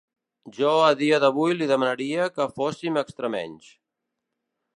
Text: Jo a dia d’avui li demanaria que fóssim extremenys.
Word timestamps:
Jo 0.55 0.71
a 0.85 0.87
dia 1.01 1.19
d’avui 1.23 1.53
li 1.57 1.67
demanaria 1.73 2.27
que 2.39 2.49
fóssim 2.57 2.99
extremenys. 3.03 3.71